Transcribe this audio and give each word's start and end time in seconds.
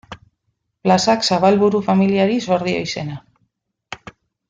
Plazak 0.87 1.27
Zabalburu 1.27 1.83
familiari 1.91 2.41
zor 2.49 2.67
dio 2.71 2.81
izena. 2.89 3.21